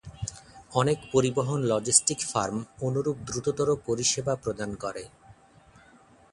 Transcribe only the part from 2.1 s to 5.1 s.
Farm অনুরূপ দ্রুততর পরিষেবা প্রদান করে।